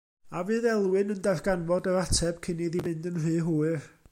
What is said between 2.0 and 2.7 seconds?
ateb cyn